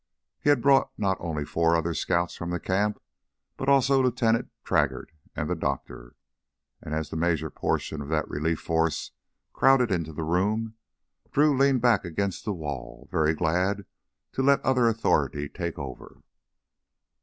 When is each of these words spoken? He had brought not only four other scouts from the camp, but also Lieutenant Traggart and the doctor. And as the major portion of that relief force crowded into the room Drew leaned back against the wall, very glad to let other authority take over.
He 0.39 0.49
had 0.49 0.63
brought 0.63 0.89
not 0.97 1.17
only 1.19 1.45
four 1.45 1.75
other 1.75 1.93
scouts 1.93 2.35
from 2.35 2.49
the 2.49 2.59
camp, 2.59 2.99
but 3.55 3.69
also 3.69 4.01
Lieutenant 4.01 4.49
Traggart 4.63 5.11
and 5.35 5.47
the 5.47 5.53
doctor. 5.53 6.15
And 6.81 6.95
as 6.95 7.11
the 7.11 7.15
major 7.15 7.51
portion 7.51 8.01
of 8.01 8.09
that 8.09 8.27
relief 8.27 8.59
force 8.59 9.11
crowded 9.53 9.91
into 9.91 10.11
the 10.11 10.23
room 10.23 10.73
Drew 11.31 11.55
leaned 11.55 11.83
back 11.83 12.03
against 12.03 12.45
the 12.45 12.51
wall, 12.53 13.09
very 13.11 13.35
glad 13.35 13.85
to 14.31 14.41
let 14.41 14.59
other 14.61 14.87
authority 14.87 15.47
take 15.47 15.77
over. 15.77 16.23